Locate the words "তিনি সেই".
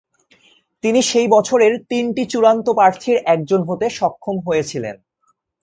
0.83-1.27